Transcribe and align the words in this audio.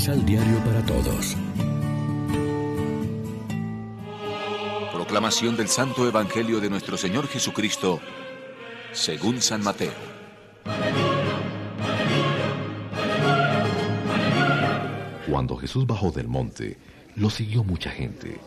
Misal 0.00 0.24
Diario 0.24 0.56
para 0.64 0.82
Todos. 0.86 1.36
Proclamación 4.94 5.58
del 5.58 5.68
Santo 5.68 6.08
Evangelio 6.08 6.58
de 6.58 6.70
nuestro 6.70 6.96
Señor 6.96 7.28
Jesucristo, 7.28 8.00
según 8.92 9.42
San 9.42 9.62
Mateo. 9.62 9.92
Cuando 15.28 15.58
Jesús 15.58 15.86
bajó 15.86 16.10
del 16.10 16.28
monte, 16.28 16.78
lo 17.16 17.28
siguió 17.28 17.62
mucha 17.62 17.90
gente. 17.90 18.40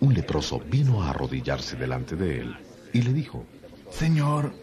Un 0.00 0.14
leproso 0.14 0.58
vino 0.58 1.02
a 1.02 1.10
arrodillarse 1.10 1.76
delante 1.76 2.16
de 2.16 2.40
él 2.40 2.56
y 2.94 3.02
le 3.02 3.12
dijo, 3.12 3.44
Señor, 3.90 4.54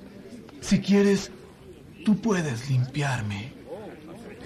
si 0.60 0.82
quieres, 0.82 1.30
tú 2.04 2.20
puedes 2.20 2.68
limpiarme. 2.68 3.59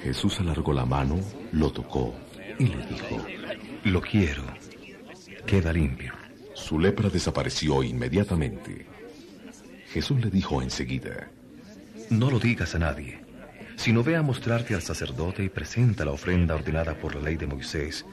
Jesús 0.04 0.38
alargó 0.42 0.74
la 0.74 0.86
mano, 0.86 1.18
lo 1.54 1.72
tocó 1.72 2.14
y 2.60 2.66
le 2.66 2.86
dijo, 2.88 3.26
Lo 3.86 4.02
quiero, 4.02 4.44
queda 5.46 5.72
limpio. 5.72 6.14
Su 6.54 6.78
lepra 6.78 7.10
desapareció 7.10 7.82
inmediatamente. 7.84 8.86
Jesús 9.88 10.20
le 10.20 10.30
dijo 10.30 10.62
enseguida, 10.62 11.30
No 12.10 12.30
lo 12.30 12.38
digas 12.38 12.76
a 12.76 12.80
nadie, 12.80 13.22
sino 13.78 14.04
ve 14.04 14.18
a 14.18 14.22
mostrarte 14.22 14.74
al 14.76 14.82
sacerdote 14.82 15.42
y 15.42 15.50
presenta 15.50 16.04
la 16.04 16.12
ofrenda 16.12 16.56
ordenada 16.56 16.96
por 16.96 17.16
la 17.16 17.22
ley 17.22 17.38
de 17.38 17.48
Moisés. 17.48 18.06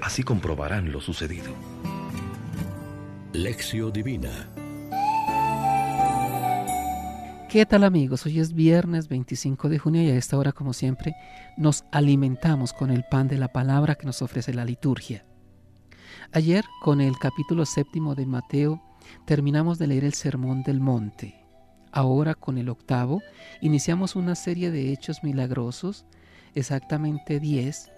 Así 0.00 0.24
comprobarán 0.24 0.90
lo 0.90 1.00
sucedido. 1.00 1.54
Lección 3.32 3.92
Divina 3.92 4.48
¿Qué 7.52 7.66
tal 7.66 7.84
amigos? 7.84 8.24
Hoy 8.24 8.40
es 8.40 8.54
viernes 8.54 9.08
25 9.08 9.68
de 9.68 9.78
junio 9.78 10.02
y 10.02 10.08
a 10.08 10.16
esta 10.16 10.38
hora, 10.38 10.52
como 10.52 10.72
siempre, 10.72 11.14
nos 11.58 11.84
alimentamos 11.92 12.72
con 12.72 12.90
el 12.90 13.04
pan 13.04 13.28
de 13.28 13.36
la 13.36 13.48
palabra 13.48 13.94
que 13.94 14.06
nos 14.06 14.22
ofrece 14.22 14.54
la 14.54 14.64
liturgia. 14.64 15.26
Ayer, 16.32 16.64
con 16.80 17.02
el 17.02 17.18
capítulo 17.18 17.66
séptimo 17.66 18.14
de 18.14 18.24
Mateo, 18.24 18.82
terminamos 19.26 19.78
de 19.78 19.86
leer 19.86 20.04
el 20.04 20.14
Sermón 20.14 20.62
del 20.62 20.80
Monte. 20.80 21.44
Ahora, 21.92 22.34
con 22.34 22.56
el 22.56 22.70
octavo, 22.70 23.20
iniciamos 23.60 24.16
una 24.16 24.34
serie 24.34 24.70
de 24.70 24.90
hechos 24.90 25.22
milagrosos, 25.22 26.06
exactamente 26.54 27.38
10, 27.38 27.92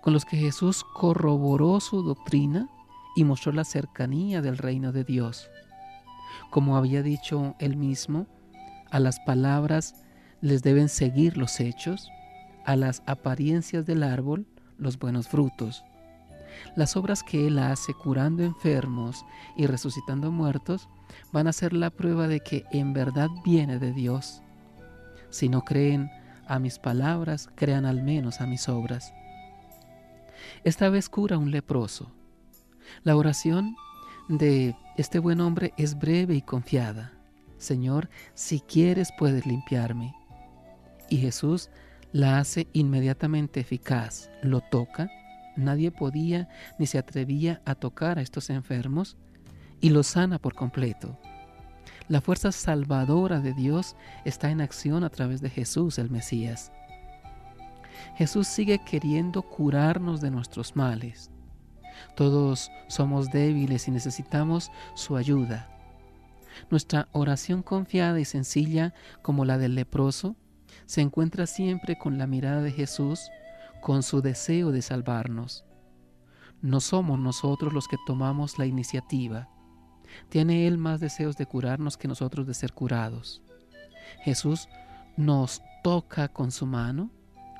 con 0.00 0.12
los 0.12 0.24
que 0.24 0.36
Jesús 0.36 0.84
corroboró 0.94 1.80
su 1.80 2.04
doctrina 2.04 2.68
y 3.16 3.24
mostró 3.24 3.50
la 3.50 3.64
cercanía 3.64 4.42
del 4.42 4.58
reino 4.58 4.92
de 4.92 5.02
Dios. 5.02 5.50
Como 6.50 6.76
había 6.76 7.02
dicho 7.02 7.56
él 7.58 7.76
mismo, 7.76 8.28
a 8.92 9.00
las 9.00 9.18
palabras 9.20 9.94
les 10.42 10.62
deben 10.62 10.88
seguir 10.90 11.38
los 11.38 11.60
hechos, 11.60 12.10
a 12.64 12.76
las 12.76 13.02
apariencias 13.06 13.86
del 13.86 14.02
árbol 14.02 14.46
los 14.76 14.98
buenos 14.98 15.28
frutos. 15.28 15.82
Las 16.76 16.94
obras 16.96 17.22
que 17.22 17.46
Él 17.46 17.58
hace 17.58 17.94
curando 17.94 18.44
enfermos 18.44 19.24
y 19.56 19.66
resucitando 19.66 20.30
muertos 20.30 20.90
van 21.32 21.46
a 21.46 21.54
ser 21.54 21.72
la 21.72 21.88
prueba 21.88 22.28
de 22.28 22.40
que 22.40 22.66
en 22.70 22.92
verdad 22.92 23.30
viene 23.44 23.78
de 23.78 23.92
Dios. 23.92 24.42
Si 25.30 25.48
no 25.48 25.62
creen 25.62 26.10
a 26.46 26.58
mis 26.58 26.78
palabras, 26.78 27.48
crean 27.54 27.86
al 27.86 28.02
menos 28.02 28.42
a 28.42 28.46
mis 28.46 28.68
obras. 28.68 29.14
Esta 30.64 30.90
vez 30.90 31.08
cura 31.08 31.38
un 31.38 31.50
leproso. 31.50 32.12
La 33.04 33.16
oración 33.16 33.74
de 34.28 34.76
este 34.98 35.18
buen 35.18 35.40
hombre 35.40 35.72
es 35.78 35.98
breve 35.98 36.34
y 36.34 36.42
confiada. 36.42 37.12
Señor, 37.62 38.10
si 38.34 38.60
quieres 38.60 39.10
puedes 39.16 39.46
limpiarme. 39.46 40.14
Y 41.08 41.18
Jesús 41.18 41.70
la 42.12 42.38
hace 42.38 42.68
inmediatamente 42.72 43.60
eficaz, 43.60 44.30
lo 44.42 44.60
toca, 44.60 45.10
nadie 45.56 45.90
podía 45.90 46.48
ni 46.78 46.86
se 46.86 46.98
atrevía 46.98 47.62
a 47.64 47.74
tocar 47.74 48.18
a 48.18 48.22
estos 48.22 48.50
enfermos 48.50 49.16
y 49.80 49.90
lo 49.90 50.02
sana 50.02 50.38
por 50.38 50.54
completo. 50.54 51.18
La 52.08 52.20
fuerza 52.20 52.52
salvadora 52.52 53.40
de 53.40 53.54
Dios 53.54 53.96
está 54.24 54.50
en 54.50 54.60
acción 54.60 55.04
a 55.04 55.10
través 55.10 55.40
de 55.40 55.50
Jesús 55.50 55.98
el 55.98 56.10
Mesías. 56.10 56.72
Jesús 58.16 58.48
sigue 58.48 58.78
queriendo 58.84 59.42
curarnos 59.42 60.20
de 60.20 60.30
nuestros 60.30 60.76
males. 60.76 61.30
Todos 62.16 62.70
somos 62.88 63.30
débiles 63.30 63.88
y 63.88 63.90
necesitamos 63.90 64.70
su 64.94 65.16
ayuda. 65.16 65.71
Nuestra 66.72 67.06
oración 67.12 67.62
confiada 67.62 68.18
y 68.18 68.24
sencilla 68.24 68.94
como 69.20 69.44
la 69.44 69.58
del 69.58 69.74
leproso 69.74 70.36
se 70.86 71.02
encuentra 71.02 71.46
siempre 71.46 71.98
con 71.98 72.16
la 72.16 72.26
mirada 72.26 72.62
de 72.62 72.72
Jesús, 72.72 73.28
con 73.82 74.02
su 74.02 74.22
deseo 74.22 74.72
de 74.72 74.80
salvarnos. 74.80 75.66
No 76.62 76.80
somos 76.80 77.18
nosotros 77.18 77.74
los 77.74 77.88
que 77.88 77.98
tomamos 78.06 78.58
la 78.58 78.64
iniciativa. 78.64 79.50
Tiene 80.30 80.66
Él 80.66 80.78
más 80.78 80.98
deseos 80.98 81.36
de 81.36 81.44
curarnos 81.44 81.98
que 81.98 82.08
nosotros 82.08 82.46
de 82.46 82.54
ser 82.54 82.72
curados. 82.72 83.42
Jesús 84.22 84.66
nos 85.18 85.60
toca 85.84 86.28
con 86.28 86.50
su 86.50 86.64
mano, 86.64 87.10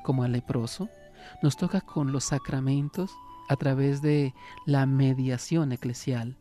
como 0.03 0.23
al 0.23 0.31
leproso, 0.31 0.89
nos 1.43 1.55
toca 1.55 1.81
con 1.81 2.11
los 2.11 2.23
sacramentos 2.23 3.11
a 3.47 3.57
través 3.57 4.01
de 4.01 4.33
la 4.65 4.87
mediación 4.87 5.71
eclesial 5.71 6.35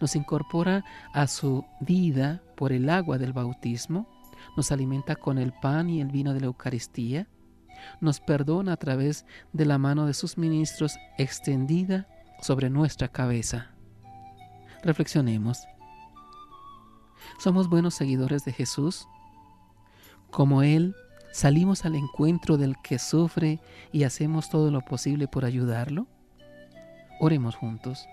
nos 0.00 0.16
incorpora 0.16 0.84
a 1.12 1.26
su 1.26 1.64
vida 1.80 2.42
por 2.56 2.72
el 2.72 2.88
agua 2.90 3.18
del 3.18 3.32
bautismo, 3.32 4.08
nos 4.56 4.72
alimenta 4.72 5.16
con 5.16 5.38
el 5.38 5.52
pan 5.52 5.88
y 5.90 6.00
el 6.00 6.08
vino 6.08 6.34
de 6.34 6.40
la 6.40 6.46
Eucaristía, 6.46 7.28
nos 8.00 8.20
perdona 8.20 8.72
a 8.72 8.76
través 8.76 9.26
de 9.52 9.66
la 9.66 9.78
mano 9.78 10.06
de 10.06 10.14
sus 10.14 10.38
ministros 10.38 10.96
extendida 11.18 12.06
sobre 12.40 12.70
nuestra 12.70 13.08
cabeza. 13.08 13.70
Reflexionemos. 14.82 15.66
¿Somos 17.38 17.68
buenos 17.68 17.94
seguidores 17.94 18.44
de 18.44 18.52
Jesús? 18.52 19.08
Como 20.30 20.62
Él, 20.62 20.94
salimos 21.32 21.84
al 21.84 21.96
encuentro 21.96 22.56
del 22.56 22.76
que 22.82 22.98
sufre 22.98 23.60
y 23.92 24.04
hacemos 24.04 24.48
todo 24.48 24.70
lo 24.70 24.80
posible 24.80 25.28
por 25.28 25.44
ayudarlo? 25.44 26.06
Oremos 27.20 27.56
juntos. 27.56 28.06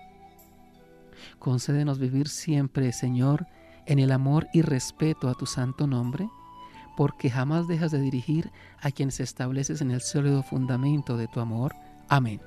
Concédenos 1.38 1.98
vivir 1.98 2.28
siempre, 2.28 2.92
Señor, 2.92 3.46
en 3.86 3.98
el 3.98 4.12
amor 4.12 4.48
y 4.52 4.62
respeto 4.62 5.28
a 5.28 5.34
tu 5.34 5.46
santo 5.46 5.86
nombre, 5.86 6.28
porque 6.96 7.30
jamás 7.30 7.68
dejas 7.68 7.90
de 7.90 8.00
dirigir 8.00 8.50
a 8.80 8.90
quienes 8.90 9.20
estableces 9.20 9.80
en 9.80 9.90
el 9.90 10.00
sólido 10.00 10.42
fundamento 10.42 11.16
de 11.16 11.28
tu 11.28 11.40
amor. 11.40 11.74
Amén. 12.08 12.40